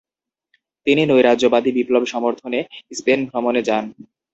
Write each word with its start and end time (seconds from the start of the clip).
তিনি 0.87 1.01
নৈরাজ্যবাদী 1.05 1.69
বিপ্লব 1.71 2.03
সমর্থনে 2.05 2.59
স্পেন 2.97 3.19
ভ্রমণে 3.29 3.61
যান। 3.69 3.85